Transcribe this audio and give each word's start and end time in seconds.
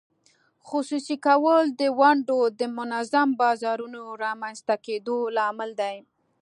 خصوصي 0.67 1.15
کول 1.25 1.65
د 1.81 1.81
ونډو 1.99 2.39
د 2.59 2.61
منظم 2.77 3.29
بازارونو 3.41 4.01
رامینځته 4.23 4.75
کېدو 4.85 5.17
لامل 5.37 5.71
دی. 5.81 5.97